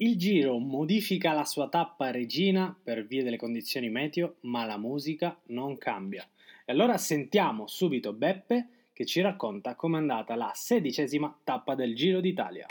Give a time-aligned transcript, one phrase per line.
[0.00, 5.36] Il Giro modifica la sua tappa regina per via delle condizioni meteo, ma la musica
[5.46, 6.24] non cambia.
[6.64, 12.20] E allora sentiamo subito Beppe che ci racconta com'è andata la sedicesima tappa del Giro
[12.20, 12.68] d'Italia.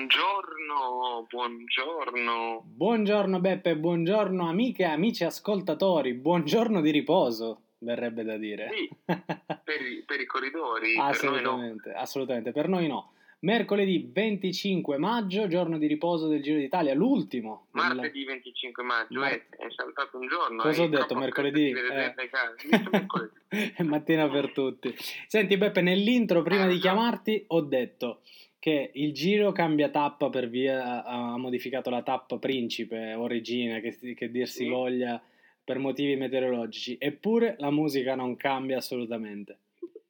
[0.00, 2.62] Buongiorno, buongiorno.
[2.64, 8.70] Buongiorno Beppe, buongiorno amiche e amici ascoltatori, buongiorno di riposo, verrebbe da dire.
[8.72, 12.00] Sì, per, i, per i corridori, per assolutamente, noi no.
[12.00, 13.12] assolutamente, per noi no.
[13.40, 17.66] Mercoledì 25 maggio, giorno di riposo del Giro d'Italia, l'ultimo.
[17.72, 20.62] Martedì 25 maggio, Mar- eh, è saltato un giorno.
[20.62, 21.14] Cosa eh, ho detto?
[21.14, 21.68] Mercoledì?
[21.68, 22.14] Eh.
[22.16, 23.84] mercoledì.
[23.84, 24.94] Mattina per tutti.
[25.26, 28.22] Senti Beppe, nell'intro prima di chiamarti ho detto
[28.60, 33.98] che il giro cambia tappa per via, ha modificato la tappa principe o regina, che,
[34.14, 34.68] che dir si Sì.
[34.68, 35.20] voglia,
[35.64, 39.58] per motivi meteorologici, eppure la musica non cambia assolutamente.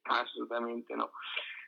[0.03, 1.11] Assolutamente no.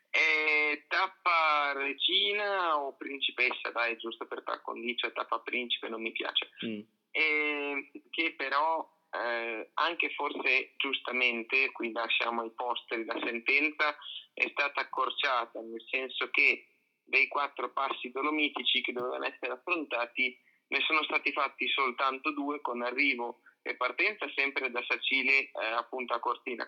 [0.10, 6.50] Eh, tappa regina o principessa, dai, giusto per par condicio, tappa principe non mi piace.
[6.66, 6.82] Mm.
[7.16, 13.96] e che però eh, anche forse giustamente, qui lasciamo ai posteri la sentenza,
[14.34, 16.66] è stata accorciata, nel senso che
[17.14, 20.36] dei quattro passi dolomitici che dovevano essere affrontati
[20.68, 26.16] ne sono stati fatti soltanto due con arrivo e partenza sempre da Sacile eh, appunto
[26.16, 26.68] a Cortina,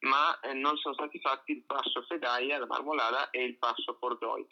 [0.00, 4.44] ma eh, non sono stati fatti il passo Fedaia, la Marmolada e il passo Pordoi.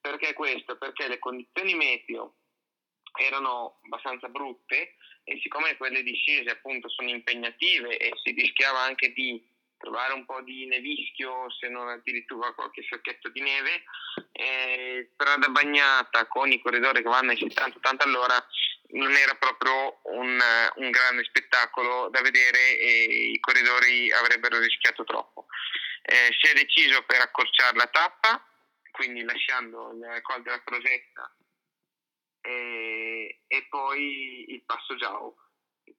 [0.00, 0.76] Perché questo?
[0.76, 2.34] Perché le condizioni meteo
[3.20, 9.40] erano abbastanza brutte e siccome quelle discese appunto sono impegnative e si rischiava anche di
[9.78, 13.84] trovare un po' di nevischio se non addirittura qualche sacchetto di neve
[14.32, 18.46] eh, strada bagnata con i corridori che vanno ai 70-80 all'ora
[18.90, 20.38] non era proprio un,
[20.76, 25.46] un grande spettacolo da vedere e i corridori avrebbero rischiato troppo
[26.02, 28.42] Eh, si è deciso per accorciare la tappa
[28.90, 31.32] quindi lasciando il Col della Crosetta
[32.40, 35.36] e, e poi il Passo Giau.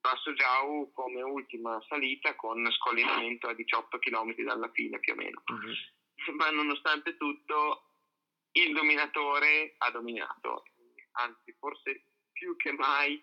[0.00, 5.42] Passo Giau come ultima salita con scollinamento a 18 km dalla fine più o meno.
[5.46, 5.74] Mhm.
[6.36, 7.84] Ma nonostante tutto
[8.52, 10.64] il dominatore ha dominato,
[11.12, 13.22] anzi forse più che mai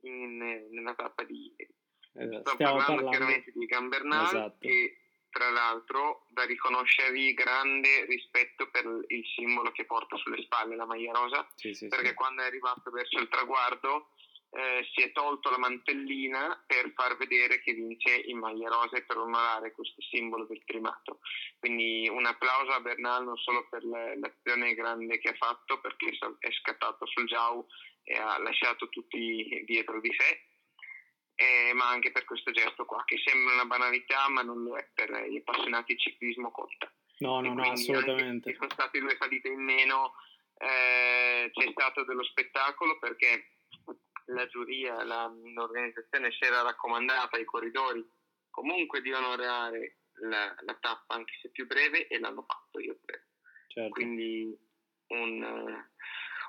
[0.00, 1.74] in- nella tappa di ieri.
[2.18, 3.10] Esatto, Sto Stiamo parlando, parlando.
[3.10, 4.66] chiaramente di Gambernal Esatto.
[4.66, 5.00] e
[5.30, 11.12] tra l'altro da riconoscergli grande rispetto per il simbolo che porta sulle spalle la maglia
[11.12, 11.88] rosa Sì, sì, sì.
[11.88, 14.10] perché quando è arrivato verso il traguardo
[14.56, 19.02] eh, si è tolto la mantellina per far vedere che vince in maglia rosa e
[19.02, 21.20] per onorare questo simbolo del primato.
[21.58, 26.50] Quindi un applauso a Bernal non solo per l'azione grande che ha fatto perché è
[26.52, 27.66] scattato sul Giau
[28.02, 30.46] e ha lasciato tutti dietro di sé,
[31.34, 34.88] eh, ma anche per questo gesto qua che sembra una banalità ma non lo è
[34.94, 36.90] per gli appassionati di ciclismo conta.
[37.18, 38.52] No, no, no, assolutamente.
[38.52, 40.14] se sono state due salite in meno,
[40.56, 43.55] eh, c'è stato dello spettacolo perché
[44.26, 48.04] la giuria, la- l'organizzazione si era raccomandata ai corridori
[48.50, 53.24] comunque di onorare la, la tappa anche se più breve e l'hanno fatto io credo.
[53.68, 53.90] Certo.
[53.90, 54.56] Quindi
[55.08, 55.42] un,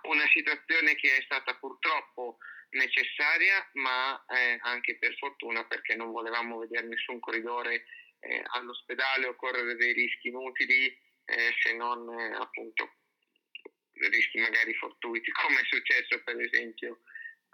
[0.04, 2.38] una situazione che è stata purtroppo
[2.70, 7.86] necessaria ma eh, anche per fortuna perché non volevamo vedere nessun corridore
[8.20, 10.88] eh, all'ospedale o correre dei rischi inutili
[11.26, 12.96] eh, se non eh, appunto
[14.10, 17.00] rischi magari fortuiti come è successo per esempio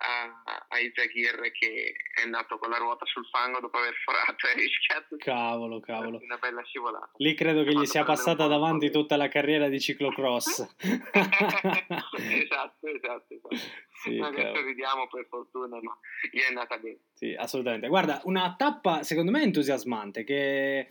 [0.03, 4.53] a, a Izagir che è andato con la ruota sul fango dopo aver forato e
[4.53, 6.19] rischiato Cavolo, cavolo.
[6.21, 10.75] una bella scivolata Lì credo che gli sia passata davanti tutta la carriera di ciclocross.
[10.83, 13.55] esatto, esatto, esatto.
[14.03, 14.65] Sì, Adesso cavolo.
[14.65, 15.97] ridiamo per fortuna, ma
[16.31, 16.97] gli è andata bene.
[17.13, 17.87] Sì, assolutamente.
[17.87, 20.89] Guarda, una tappa secondo me entusiasmante, che è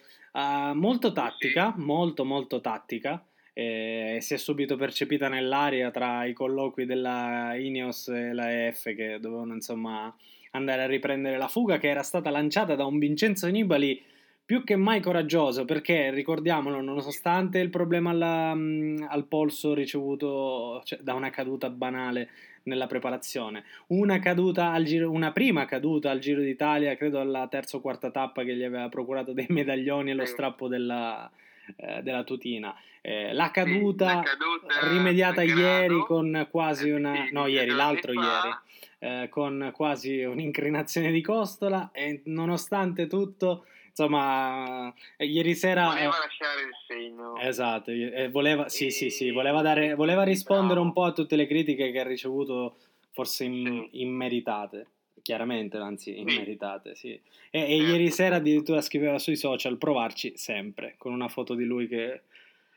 [0.72, 3.24] molto tattica, molto molto tattica,
[3.54, 9.18] e si è subito percepita nell'aria tra i colloqui della Ineos e la EF che
[9.20, 10.14] dovevano insomma
[10.52, 14.02] andare a riprendere la fuga che era stata lanciata da un Vincenzo Nibali
[14.44, 20.98] più che mai coraggioso perché ricordiamolo nonostante il problema alla- mh, al polso ricevuto cioè,
[21.00, 22.28] da una caduta banale
[22.64, 27.76] nella preparazione una caduta al giro, una prima caduta al Giro d'Italia, credo alla terza
[27.76, 31.30] o quarta tappa che gli aveva procurato dei medaglioni e lo strappo della,
[31.76, 32.74] eh, della tutina.
[33.00, 37.24] Eh, la caduta, la caduta rimediata ieri con quasi eh, una...
[37.26, 38.56] sì, no, ieri, l'altro ieri.
[38.98, 45.86] eh, con quasi un'inclinazione di costola e nonostante tutto, insomma, eh, ieri sera...
[45.88, 47.36] Voleva lasciare il segno.
[47.40, 47.90] Esatto,
[48.30, 50.86] voleva, sì, sì, sì, E- voleva, dare, voleva rispondere bravo.
[50.86, 52.76] un po' a tutte le critiche che ha ricevuto,
[53.10, 54.00] forse in- Sì.
[54.00, 54.86] immeritate.
[55.22, 57.10] Chiaramente, anzi, immeritate, sì.
[57.50, 57.92] E, e certo.
[57.92, 62.22] ieri sera addirittura scriveva sui social provarci sempre, con una foto di lui che,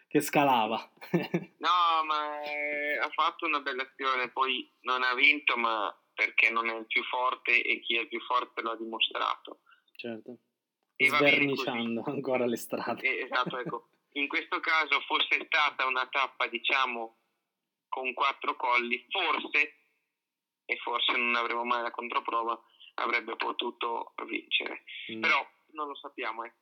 [0.08, 0.78] che scalava.
[1.58, 6.70] no, ma è, ha fatto una bella azione, poi non ha vinto, ma perché non
[6.70, 9.62] è il più forte e chi è il più forte lo ha dimostrato.
[9.96, 10.38] Certo.
[10.96, 13.02] E Sverniciando ancora le strade.
[13.02, 13.90] Eh, esatto, ecco.
[14.14, 17.18] In questo caso fosse stata una tappa, diciamo,
[17.90, 19.74] con quattro colli, forse
[20.66, 22.60] e forse non avremo mai la controprova,
[22.96, 24.84] avrebbe potuto vincere.
[25.12, 25.22] Mm.
[25.22, 26.44] Però non lo sappiamo.
[26.44, 26.54] Eh.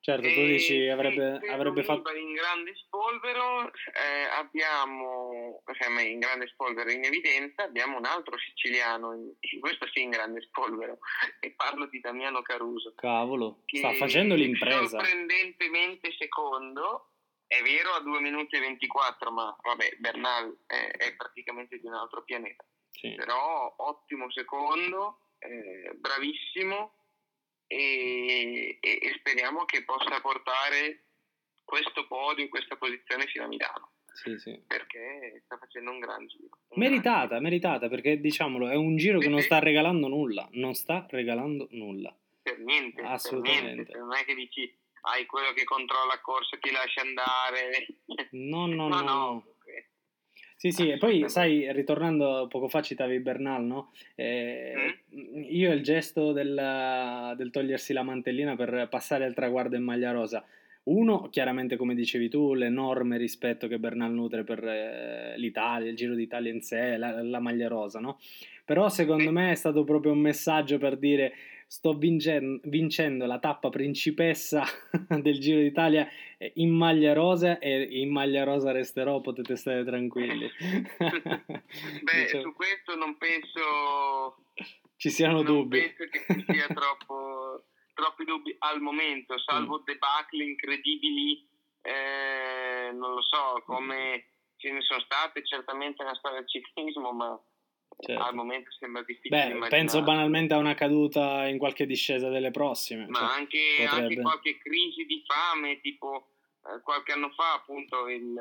[0.00, 2.10] Certo, tu dici avrebbe, avrebbe fatto...
[2.14, 9.12] In grande spolvero eh, abbiamo, cioè in grande spolvero in evidenza, abbiamo un altro siciliano,
[9.14, 10.98] in, questo sì in grande spolvero,
[11.40, 12.94] e parlo di Damiano Caruso.
[12.94, 14.98] Cavolo, sta facendo l'impresa.
[14.98, 17.10] Sorprendentemente secondo,
[17.46, 21.94] è vero a 2 minuti e 24, ma vabbè, Bernal è, è praticamente di un
[21.94, 22.64] altro pianeta
[23.02, 23.14] sì.
[23.16, 26.94] però ottimo secondo, eh, bravissimo
[27.66, 31.04] e, e, e, speriamo che possa portare
[31.64, 33.90] questo podio, questa posizione fino a Milano.
[34.12, 34.62] Sì, sì.
[34.66, 36.58] Perché sta facendo un gran giro.
[36.68, 37.42] Un meritata, gran...
[37.42, 42.14] meritata, perché diciamolo, è un giro che non sta regalando nulla, non sta regalando nulla.
[42.42, 43.64] Per niente, assolutamente.
[43.64, 43.98] Per niente.
[43.98, 47.86] Non è che dici hai quello che controlla la corsa, ti lascia andare.
[48.32, 49.00] No, no, no.
[49.00, 49.02] no.
[49.02, 49.46] no.
[50.62, 53.90] Sì, sì, e poi sai, ritornando poco fa citavi Bernal, no?
[54.14, 55.00] Eh.
[55.50, 60.44] Io il gesto del, del, togliersi la mantellina per passare al traguardo in maglia rosa.
[60.84, 66.14] Uno, chiaramente come dicevi tu, l'enorme rispetto che Bernal nutre per eh, l'Italia, il Giro
[66.14, 68.20] d'Italia in sé, la, la maglia rosa, no?
[68.64, 71.32] Però secondo me è stato proprio un messaggio per dire
[71.72, 74.62] sto vincendo, vincendo la tappa principessa
[75.08, 76.06] del Giro d'Italia
[76.56, 80.50] in maglia rosa e in maglia rosa resterò, potete stare tranquilli.
[80.68, 82.42] Beh, diciamo.
[82.42, 84.44] su questo non penso
[84.96, 85.80] ci siano non dubbi.
[85.80, 87.64] penso che ci sia troppo,
[87.94, 89.84] troppi dubbi al momento, salvo mm.
[89.84, 91.48] debacle incredibili,
[91.80, 94.26] eh, non lo so, come
[94.58, 97.40] ce ne sono state certamente nella storia del ciclismo, ma
[97.98, 98.22] Certo.
[98.22, 99.52] Al momento sembra difficile.
[99.52, 103.06] Beh, penso banalmente a una caduta in qualche discesa delle prossime.
[103.06, 106.28] Ma cioè, anche, anche, qualche crisi di fame, tipo
[106.66, 108.34] eh, qualche anno fa, appunto, il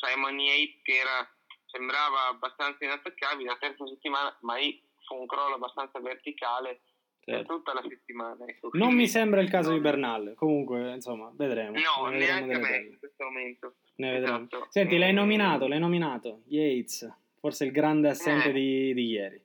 [0.00, 1.28] Simon Yates che era,
[1.66, 6.82] sembrava abbastanza inattaccabile la terza settimana, ma lì fu un crollo abbastanza verticale
[7.20, 7.46] certo.
[7.46, 8.44] per tutta la settimana.
[8.46, 8.70] Ecco.
[8.72, 9.76] Non mi sembra il caso no.
[9.76, 11.78] di Bernal, comunque, insomma, vedremo.
[11.78, 13.74] No, ne neanche a me in questo momento.
[13.96, 14.36] Ne vedremo.
[14.36, 14.66] Esatto.
[14.70, 17.08] Senti, l'hai nominato, l'hai nominato, Yates.
[17.40, 19.42] Forse il grande assente eh, di, di, ieri.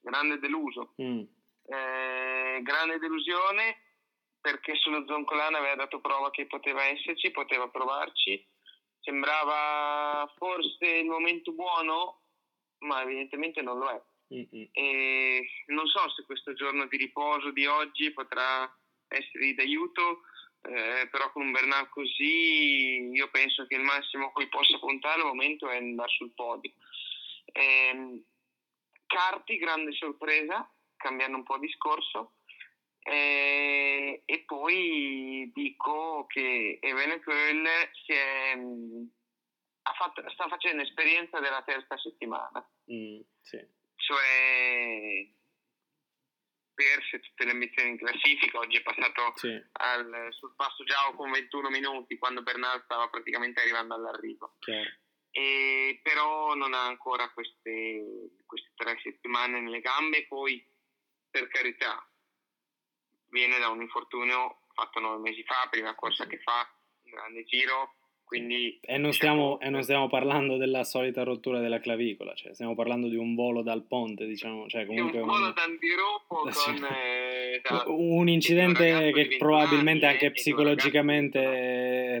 [0.00, 0.94] Grande deluso.
[1.02, 1.22] Mm.
[1.66, 3.78] Eh, grande delusione
[4.40, 8.46] perché sullo Zoncolana aveva dato prova che poteva esserci, poteva provarci.
[9.00, 12.20] Sembrava forse il momento buono,
[12.78, 14.02] ma evidentemente non lo è.
[14.28, 18.70] E non so se questo giorno di riposo di oggi potrà
[19.08, 20.22] essere d'aiuto,
[20.62, 25.20] eh, però con un Bernal così io penso che il massimo a cui possa puntare
[25.20, 26.72] al momento è andare sul podio.
[27.56, 28.24] Eh,
[29.06, 32.32] Carti, grande sorpresa, cambiando un po' discorso.
[32.98, 37.90] Eh, e poi dico che Evenepoel è,
[39.96, 42.66] fatto, sta facendo esperienza della terza settimana.
[42.90, 43.64] Mm, sì.
[43.96, 45.28] Cioè
[46.74, 49.62] perse tutte le ambizioni in classifica, oggi è passato sì.
[49.74, 54.56] al, sul passo già con 21 minuti quando Bernal stava praticamente arrivando all'arrivo.
[54.58, 54.90] Chiaro
[55.36, 60.64] e però non ha ancora queste, queste tre settimane nelle gambe, poi
[61.28, 62.08] per carità
[63.30, 66.72] viene da un infortunio fatto nove mesi fa, prima corsa che fa,
[67.02, 68.78] un grande giro, quindi...
[68.80, 73.08] E non, stiamo, e non stiamo parlando della solita rottura della clavicola, cioè stiamo parlando
[73.08, 75.20] di un volo dal ponte, diciamo, cioè comunque...
[75.20, 75.52] Un volo un...
[75.52, 76.84] d'andiroppo con...
[76.84, 81.38] Eh, un incidente che probabilmente anche psicologicamente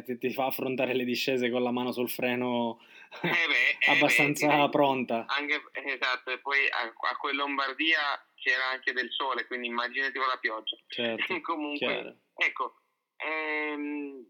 [0.02, 2.80] ti, ti fa affrontare le discese con la mano sul freno
[3.22, 5.26] eh beh, eh abbastanza beh, pronta.
[5.28, 8.00] Anche, esatto, e poi a, a quel Lombardia
[8.34, 10.76] c'era anche del sole, quindi immaginati con la pioggia.
[10.88, 12.16] Certo, Comunque, chiaro.
[12.34, 12.74] ecco,
[13.16, 14.24] ehm,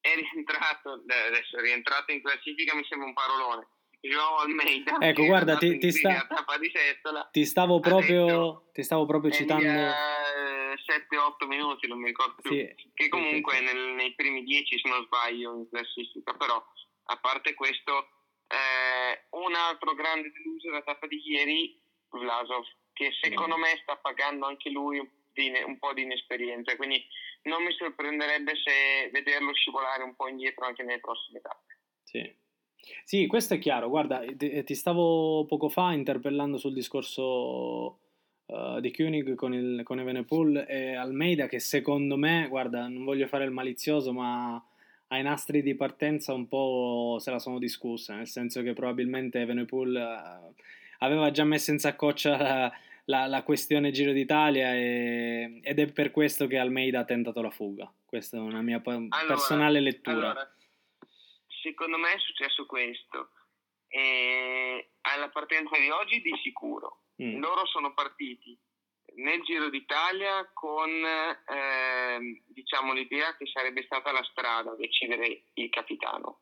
[0.00, 3.68] è rientrato, adesso è rientrato in classifica mi sembra un parolone.
[4.00, 4.98] Joao Almeida.
[5.00, 6.24] Ecco, guarda, ti, ti, sta,
[7.32, 9.66] ti, stavo proprio, ti stavo proprio citando...
[10.88, 12.50] 7-8 minuti, non mi ricordo più.
[12.52, 13.64] Sì, che comunque sì, sì.
[13.64, 16.64] Nel, nei primi 10, se non sbaglio, in classifica, però
[17.10, 18.08] a parte questo
[18.48, 21.78] eh, un altro grande deluso della tappa di ieri,
[22.10, 22.64] Vlasov,
[22.94, 27.06] che secondo me sta pagando anche lui un po' di inesperienza, quindi
[27.42, 31.78] non mi sorprenderebbe se vederlo scivolare un po' indietro anche nelle prossime tappe.
[32.02, 32.36] Sì.
[33.04, 33.88] Sì, questo è chiaro.
[33.88, 38.00] Guarda, ti stavo poco fa interpellando sul discorso
[38.48, 43.26] uh, di Koenig con, il, con Evenepoel e Almeida che secondo me, guarda, non voglio
[43.26, 44.62] fare il malizioso, ma
[45.08, 49.94] ai nastri di partenza un po' se la sono discussa, nel senso che probabilmente Evenepoel
[49.94, 50.62] uh,
[50.98, 52.72] aveva già messo in saccoccia la,
[53.04, 57.50] la, la questione Giro d'Italia e, ed è per questo che Almeida ha tentato la
[57.50, 57.90] fuga.
[58.04, 60.16] Questa è una mia allora, personale lettura.
[60.16, 60.54] Allora,
[61.62, 63.30] secondo me è successo questo.
[63.88, 67.04] E alla partenza di oggi di sicuro.
[67.22, 67.40] Mm.
[67.40, 68.56] Loro sono partiti
[69.18, 75.70] nel Giro d'Italia con eh, diciamo, l'idea che sarebbe stata la strada a decidere il
[75.70, 76.40] capitano.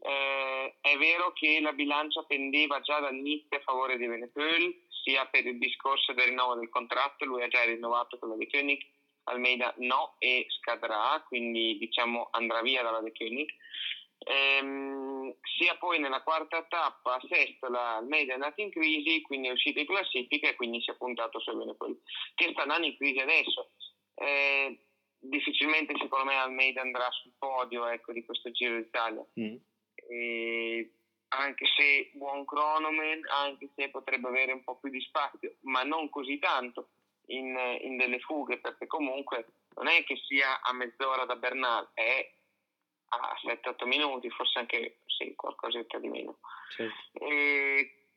[0.00, 4.70] Eh, è vero che la bilancia pendeva già dall'inizio a favore di Venezuela,
[5.02, 8.46] sia per il discorso del rinnovo del contratto, lui ha già rinnovato con la De
[8.48, 8.80] Koenig,
[9.24, 13.50] Almeida no e scadrà, quindi diciamo andrà via dalla De Koenig.
[14.18, 15.03] Ehm,
[15.56, 19.78] sia poi nella quarta tappa a Sestola Almeida è andato in crisi, quindi è uscito
[19.80, 22.00] in classifica e quindi si è puntato su Benepoli,
[22.34, 23.70] che sta andando in crisi adesso.
[24.14, 24.78] Eh,
[25.18, 29.24] difficilmente secondo me Almeida andrà sul podio ecco, di questo Giro d'Italia.
[29.40, 29.56] Mm.
[30.08, 30.92] E
[31.28, 36.08] anche se buon cronoman, anche se potrebbe avere un po' più di spazio, ma non
[36.10, 36.90] così tanto
[37.26, 42.30] in, in delle fughe, perché comunque non è che sia a mezz'ora da Bernal, è
[43.08, 46.38] a 7-8 minuti, forse anche sì, qualcosetta di meno.
[46.70, 47.24] Certo.
[47.24, 48.08] E,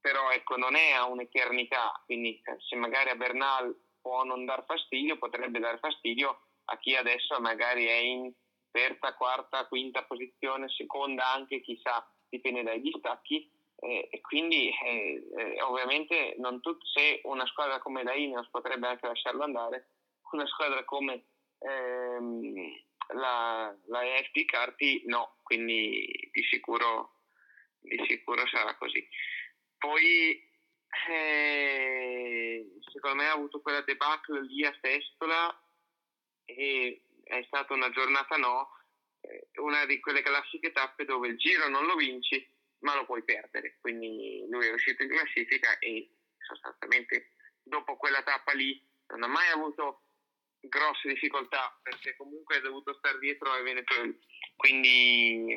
[0.00, 4.64] però ecco, non è a un'eternità, quindi eh, se magari a Bernal può non dar
[4.66, 8.32] fastidio, potrebbe dar fastidio a chi adesso magari è in
[8.70, 13.50] terza, quarta, quinta posizione, seconda anche, chissà, dipende dai distacchi.
[13.76, 18.86] Eh, e quindi eh, eh, ovviamente non tut- se una squadra come la Ineos potrebbe
[18.86, 19.88] anche lasciarlo andare,
[20.32, 21.24] una squadra come
[21.58, 22.82] ehm,
[23.14, 27.14] la, la EFD Carti no, quindi di sicuro,
[27.78, 29.06] di sicuro sarà così.
[29.78, 30.50] Poi
[31.08, 35.60] eh, secondo me ha avuto quella debacle lì a Sestola
[36.44, 38.68] e è stata una giornata no,
[39.20, 42.46] eh, una di quelle classiche tappe dove il giro non lo vinci
[42.80, 47.30] ma lo puoi perdere, quindi lui è uscito in classifica e sostanzialmente
[47.62, 50.02] dopo quella tappa lì non ha mai avuto
[50.68, 54.12] grosse difficoltà perché comunque è dovuto stare dietro a Venezuela.
[54.56, 55.56] Quindi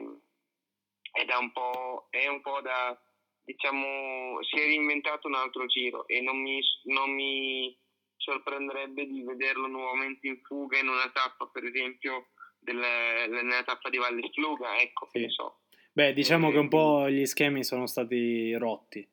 [1.11, 2.99] è, da un po', è un po' da
[3.47, 7.73] diciamo si è reinventato un altro giro e non mi, non mi
[8.17, 13.97] sorprenderebbe di vederlo nuovamente in fuga in una tappa per esempio delle, nella tappa di
[13.97, 15.29] Valle Spluga ecco sì.
[15.29, 15.61] so.
[15.93, 19.07] Beh diciamo e, che un po' gli schemi sono stati rotti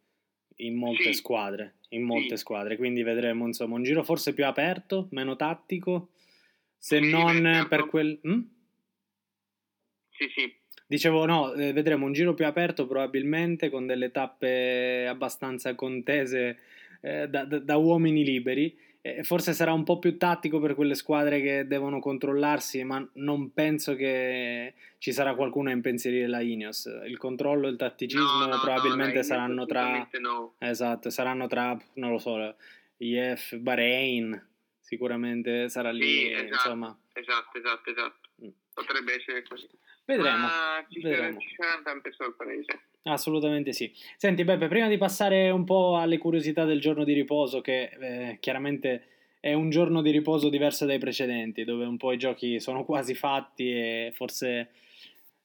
[0.57, 1.15] in molte sì.
[1.15, 2.37] squadre in molte sì.
[2.37, 6.11] squadre, quindi vedremo insomma un giro forse più aperto, meno tattico,
[6.77, 8.21] se sì, non beh, per quel...
[8.27, 8.41] Mm?
[10.11, 10.53] Sì, sì.
[10.87, 16.59] Dicevo no, eh, vedremo un giro più aperto probabilmente con delle tappe abbastanza contese
[17.01, 18.77] eh, da, da, da uomini liberi
[19.23, 23.95] forse sarà un po' più tattico per quelle squadre che devono controllarsi, ma non penso
[23.95, 26.87] che ci sarà qualcuno a impensierire la Ineos.
[27.07, 30.09] Il controllo e il tatticismo no, no, probabilmente no, saranno tra...
[30.59, 32.57] Esatto, saranno tra, non lo so,
[32.97, 34.49] IF, Bahrain,
[34.81, 36.99] sicuramente sarà lì, sì, esatto, insomma.
[37.13, 38.29] Esatto, esatto, esatto.
[38.43, 38.49] Mm.
[38.73, 39.69] Potrebbe essere così.
[40.05, 40.39] Vedremo.
[40.39, 41.39] Ma ci, vedremo.
[41.41, 42.81] ci saranno tante sorprese.
[43.07, 43.93] Assolutamente sì.
[44.17, 48.37] Senti Beppe, prima di passare un po' alle curiosità del giorno di riposo, che eh,
[48.41, 49.05] chiaramente
[49.41, 53.15] è un giorno di riposo diverso dai precedenti, dove un po' i giochi sono quasi
[53.15, 54.71] fatti e forse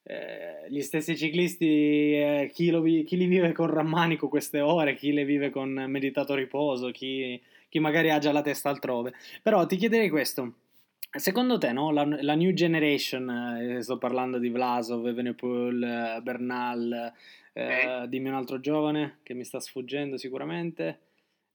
[0.03, 1.65] eh, gli stessi ciclisti,
[2.13, 6.35] eh, chi, vi- chi, li vive con rammanico queste ore, chi le vive con meditato
[6.35, 9.13] riposo, chi, chi magari ha già la testa altrove.
[9.43, 10.53] Però ti chiederei questo.
[11.11, 11.91] Secondo te, no?
[11.91, 17.11] la, la, new generation, eh, sto parlando di Vlasov, Evenepoel, eh, Bernal,
[17.53, 20.99] eh, dimmi un altro giovane che mi sta sfuggendo sicuramente.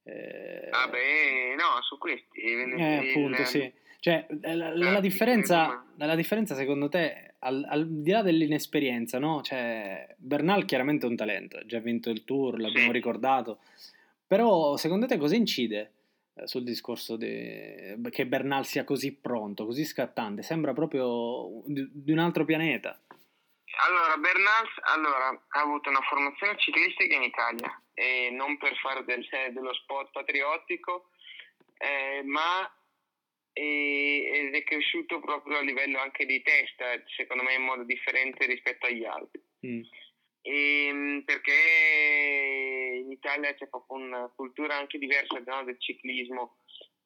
[0.03, 2.41] Eh, ah beh, no, su questi.
[2.41, 3.47] Eh, appunto, il...
[3.47, 3.73] sì.
[4.01, 9.41] Cioè, la, la, la, differenza, la, differenza, secondo te, al, al, di là dell'inesperienza, no?
[9.41, 12.93] Cioè, Bernal chiaramente è un talento, ha già vinto il tour, l'abbiamo sì.
[12.93, 13.61] ricordato.
[14.27, 15.94] Però, secondo te, cosa incide eh,
[16.45, 17.97] sul discorso de...
[18.11, 20.43] che Bernal sia così pronto, così scattante?
[20.43, 23.01] Sembra proprio di, un altro pianeta.
[23.87, 29.27] Allora, Bernals allora, ha avuto una formazione ciclistica in Italia, e non per fare del,
[29.53, 31.11] dello sport patriottico,
[31.79, 32.69] eh, ma
[33.57, 38.87] ed è cresciuto proprio a livello anche di testa, secondo me in modo differente rispetto
[38.87, 39.41] agli altri.
[39.67, 39.83] Mm.
[40.43, 46.59] E, ehm, perché in Italia c'è proprio una cultura anche diversa no, del ciclismo.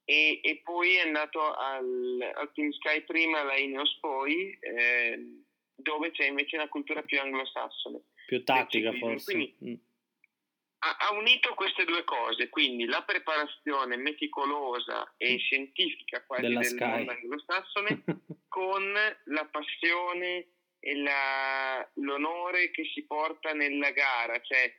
[0.04, 4.56] E, e, poi è andato al, al Team Sky prima, alla Ineos poi.
[4.58, 5.44] Eh,
[5.78, 8.00] dove c'è invece una cultura più anglosassone.
[8.26, 9.32] Più tattica forse.
[9.32, 9.74] Quindi, mm.
[10.78, 15.36] ha, unito queste due cose, quindi la preparazione meticolosa e mm.
[15.36, 16.84] scientifica quasi Della del Sky.
[16.84, 18.04] mondo anglosassone
[18.48, 18.92] con
[19.24, 20.48] la passione
[20.80, 24.72] e la, l'onore che si porta nella gara, cioè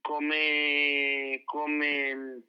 [0.00, 2.42] come, come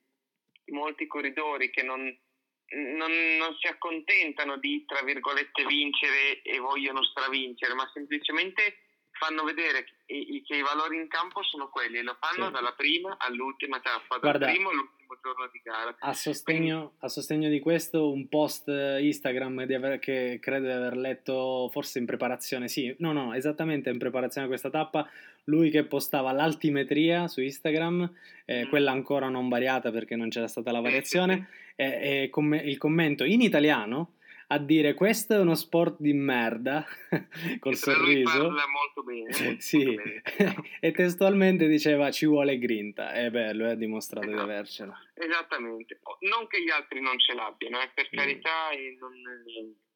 [0.68, 7.74] molti corridori che non, non, non, si accontentano di, tra virgolette, vincere e vogliono stravincere,
[7.74, 8.78] ma semplicemente
[9.22, 12.52] fanno vedere che i, che i valori in campo sono quelli e lo fanno sì.
[12.52, 15.96] dalla prima all'ultima tappa, dal Guarda, primo all'ultimo giorno di gara.
[16.00, 20.98] A sostegno, Quindi, a sostegno di questo, un post Instagram aver, che credo di aver
[20.98, 25.08] letto forse in preparazione, sì, no, no, esattamente in preparazione a questa tappa,
[25.46, 28.12] lui che postava l'altimetria su Instagram,
[28.46, 28.70] eh, mm.
[28.70, 31.82] quella ancora non variata perché non c'era stata la variazione, sì, sì.
[31.84, 34.14] e, e com- il commento in italiano
[34.52, 36.86] a dire questo è uno sport di merda
[37.60, 38.32] col sorriso.
[38.32, 39.32] parla molto bene.
[39.62, 40.02] sì, molto
[40.38, 40.56] bene.
[40.82, 44.44] e testualmente diceva ci vuole grinta e beh, lui ha dimostrato esatto.
[44.44, 45.00] di avercela.
[45.14, 48.18] Esattamente, non che gli altri non ce l'abbiano, eh, per mm.
[48.18, 49.14] carità, non,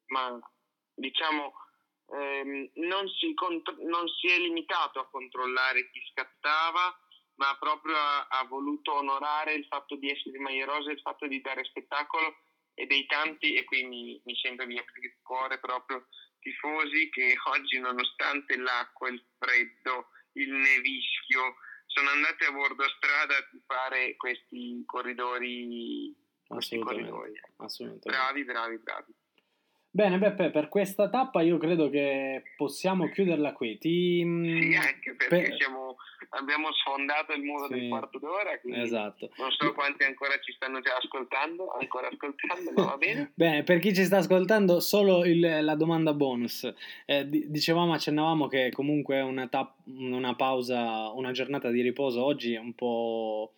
[0.06, 0.38] ma
[0.94, 1.52] diciamo
[2.12, 6.98] ehm, non, si contro- non, si è limitato a controllare chi scattava,
[7.34, 11.26] ma proprio ha, ha voluto onorare il fatto di essere maglia rosa e il fatto
[11.26, 12.36] di dare spettacolo
[12.78, 16.06] e dei tanti, e qui mi, mi sembra di aprire il cuore proprio,
[16.38, 21.56] tifosi che oggi nonostante l'acqua, il freddo, il nevischio,
[21.86, 26.14] sono andati a bordo strada a fare questi corridori.
[26.46, 27.32] Questi corridori.
[27.32, 27.64] Ecco.
[27.64, 28.10] Assolutamente.
[28.10, 29.14] Bravi, bravi, bravi.
[29.96, 33.78] Bene, Beppe, per questa tappa io credo che possiamo chiuderla qui.
[33.78, 34.20] Ti...
[34.20, 35.56] Sì, anche perché per...
[35.56, 35.96] siamo,
[36.38, 39.30] abbiamo sfondato il muro sì, del quarto d'ora, esatto.
[39.38, 43.32] non so quanti ancora ci stanno già ascoltando, ancora ascoltando, ma va bene.
[43.32, 46.70] bene, per chi ci sta ascoltando, solo il, la domanda bonus.
[47.06, 52.54] Eh, dicevamo, accennavamo che comunque è una, tap- una pausa, una giornata di riposo oggi
[52.54, 53.54] un po'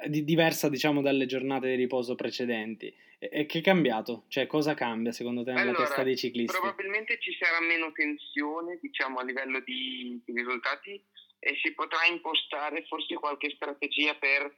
[0.00, 2.94] eh, diversa, diciamo, dalle giornate di riposo precedenti.
[3.18, 4.24] E che è cambiato?
[4.28, 6.58] Cioè, cosa cambia secondo te nella allora, testa dei ciclisti?
[6.58, 11.00] Probabilmente ci sarà meno tensione, diciamo, a livello di, di risultati
[11.38, 14.52] e si potrà impostare forse qualche strategia per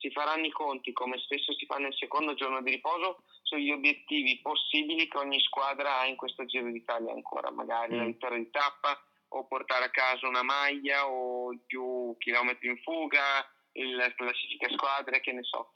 [0.00, 4.40] si faranno i conti, come spesso si fa nel secondo giorno di riposo, sugli obiettivi
[4.40, 7.98] possibili che ogni squadra ha in questo Giro d'Italia ancora, magari mm.
[7.98, 8.98] la vittoria di tappa
[9.28, 13.46] o portare a casa una maglia o più chilometri in fuga,
[13.94, 15.70] la classifica squadre, che ne so.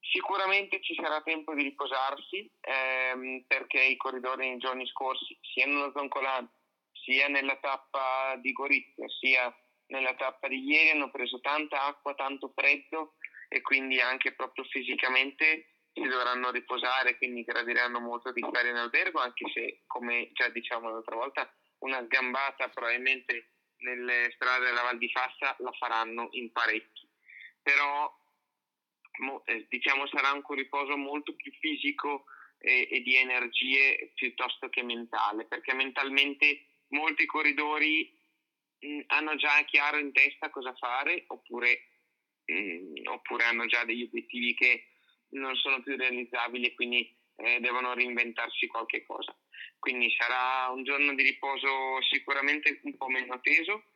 [0.00, 5.92] Sicuramente ci sarà tempo di riposarsi ehm, perché i corridori nei giorni scorsi, sia nello
[5.94, 6.48] Zoncolan,
[6.92, 9.54] sia nella tappa di Gorizia, sia
[9.88, 13.14] nella tappa di ieri, hanno preso tanta acqua, tanto freddo
[13.48, 19.20] e quindi anche proprio fisicamente si dovranno riposare, quindi gradiranno molto di stare in albergo,
[19.20, 25.10] anche se, come già diciamo l'altra volta, una sgambata probabilmente nelle strade della Val di
[25.10, 27.08] Fassa la faranno in parecchi.
[27.66, 28.16] Però
[29.46, 32.26] eh, diciamo sarà anche un riposo molto più fisico
[32.58, 38.16] e, e, di energie piuttosto che mentale, perché mentalmente molti corridori
[38.78, 41.88] mh, mm, hanno già chiaro in testa cosa fare oppure,
[42.44, 44.90] mh, mm, oppure hanno già degli obiettivi che
[45.30, 49.36] non sono più realizzabili e quindi eh, devono reinventarsi qualche cosa.
[49.80, 53.86] Quindi sarà un giorno di riposo sicuramente un po' meno teso,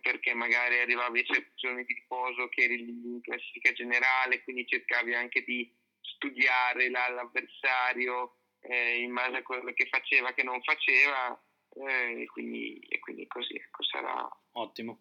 [0.00, 5.14] perché magari arrivavi a sette giorni di riposo che eri in classifica generale, quindi cercavi
[5.14, 11.40] anche di studiare la, l'avversario eh, in base a quello che faceva, che non faceva,
[11.88, 15.00] eh, e, quindi, e, quindi, così ecco, sarà ottimo.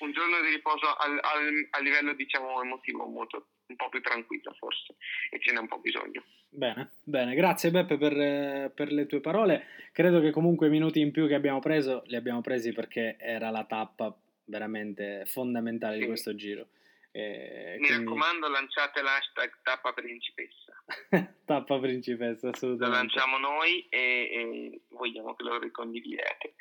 [0.00, 4.52] Un giorno di riposo al, al, a livello diciamo emotivo molto un po' più tranquilla
[4.58, 4.96] forse
[5.30, 6.24] e ce n'è un po' bisogno.
[6.48, 9.66] Bene, bene, grazie Beppe per, per, le tue parole.
[9.92, 13.50] Credo che comunque i minuti in più che abbiamo preso li abbiamo presi perché era
[13.50, 16.00] la tappa veramente fondamentale sì.
[16.00, 16.68] di questo giro.
[17.16, 18.04] Eh, Mi quindi...
[18.04, 20.72] raccomando, lanciate l'hashtag tappa principessa.
[21.46, 22.84] tappa principessa, assolutamente.
[22.84, 26.54] Lo lanciamo noi e, e vogliamo che lo ricondividete.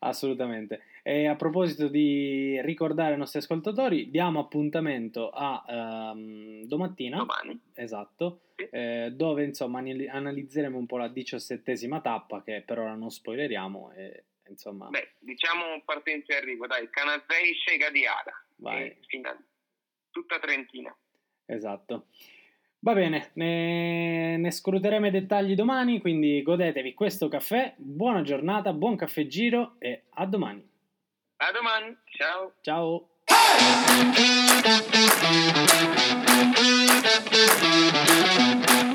[0.00, 0.82] Assolutamente.
[1.02, 5.64] E a proposito di ricordare ai nostri ascoltatori, diamo appuntamento a
[6.14, 7.16] um, domattina.
[7.16, 7.58] Domani.
[7.72, 8.40] Esatto.
[8.54, 8.68] Sì.
[8.70, 13.92] Eh, dove insomma analizzeremo un po' la diciassettesima tappa che per ora non spoileriamo.
[13.96, 14.24] E
[14.56, 14.88] insomma...
[14.88, 18.96] Beh, diciamo partenza e arrivo, dai, Canazei Sega di Ada, Vai.
[20.10, 20.96] tutta Trentina.
[21.44, 22.06] Esatto.
[22.78, 28.96] Va bene, ne, ne scruteremo i dettagli domani, quindi godetevi questo caffè, buona giornata, buon
[28.96, 30.66] caffè giro e a domani.
[31.36, 32.54] A domani, ciao.
[32.62, 33.08] Ciao.
[38.78, 38.94] Hey!